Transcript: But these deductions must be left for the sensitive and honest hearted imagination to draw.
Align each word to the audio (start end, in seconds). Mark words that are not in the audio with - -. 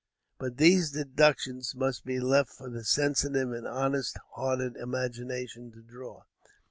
But 0.39 0.57
these 0.57 0.89
deductions 0.89 1.75
must 1.75 2.03
be 2.05 2.19
left 2.19 2.49
for 2.49 2.71
the 2.71 2.83
sensitive 2.83 3.51
and 3.51 3.67
honest 3.67 4.17
hearted 4.33 4.75
imagination 4.75 5.71
to 5.73 5.81
draw. 5.83 6.23